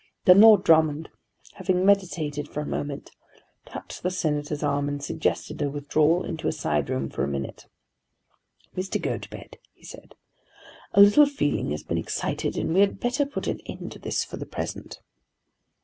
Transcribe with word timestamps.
Then 0.25 0.41
Lord 0.41 0.63
Drummond 0.63 1.09
having 1.57 1.85
meditated 1.85 2.49
for 2.49 2.59
a 2.61 2.65
moment, 2.65 3.11
touched 3.67 4.01
the 4.01 4.09
Senator's 4.09 4.63
arm 4.63 4.87
and 4.89 4.99
suggested 5.03 5.61
a 5.61 5.69
withdrawal 5.69 6.23
into 6.23 6.47
a 6.47 6.51
side 6.51 6.89
room 6.89 7.07
for 7.07 7.23
a 7.23 7.27
minute. 7.27 7.67
"Mr. 8.75 8.99
Gotobed," 8.99 9.57
he 9.73 9.83
said, 9.83 10.15
"a 10.93 11.01
little 11.01 11.27
feeling 11.27 11.69
has 11.69 11.83
been 11.83 11.99
excited 11.99 12.57
and 12.57 12.73
we 12.73 12.79
had 12.79 12.99
better 12.99 13.27
put 13.27 13.45
an 13.45 13.59
end 13.67 13.91
to 13.91 13.99
this 13.99 14.23
for 14.23 14.37
the 14.37 14.47
present." 14.47 15.01